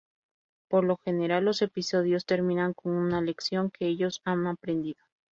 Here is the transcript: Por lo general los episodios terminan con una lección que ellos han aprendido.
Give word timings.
Por 0.67 0.83
lo 0.83 0.97
general 0.97 1.45
los 1.45 1.61
episodios 1.61 2.25
terminan 2.25 2.73
con 2.73 2.93
una 2.93 3.21
lección 3.21 3.69
que 3.69 3.85
ellos 3.85 4.23
han 4.25 4.47
aprendido. 4.47 5.03